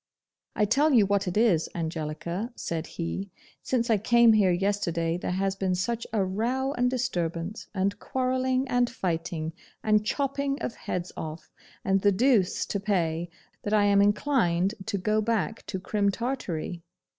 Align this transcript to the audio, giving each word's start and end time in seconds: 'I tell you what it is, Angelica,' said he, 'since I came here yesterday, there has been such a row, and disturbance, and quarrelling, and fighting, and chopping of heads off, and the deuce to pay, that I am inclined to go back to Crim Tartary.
'I 0.55 0.65
tell 0.65 0.93
you 0.93 1.05
what 1.05 1.27
it 1.27 1.37
is, 1.37 1.69
Angelica,' 1.75 2.51
said 2.55 2.87
he, 2.87 3.29
'since 3.61 3.87
I 3.91 3.99
came 3.99 4.33
here 4.33 4.49
yesterday, 4.49 5.15
there 5.15 5.29
has 5.29 5.55
been 5.55 5.75
such 5.75 6.07
a 6.11 6.25
row, 6.25 6.73
and 6.73 6.89
disturbance, 6.89 7.67
and 7.75 7.99
quarrelling, 7.99 8.67
and 8.67 8.89
fighting, 8.89 9.53
and 9.83 10.03
chopping 10.03 10.59
of 10.59 10.73
heads 10.73 11.11
off, 11.15 11.51
and 11.85 12.01
the 12.01 12.11
deuce 12.11 12.65
to 12.65 12.79
pay, 12.79 13.29
that 13.61 13.73
I 13.73 13.85
am 13.85 14.01
inclined 14.01 14.73
to 14.87 14.97
go 14.97 15.21
back 15.21 15.67
to 15.67 15.79
Crim 15.79 16.09
Tartary. 16.09 16.81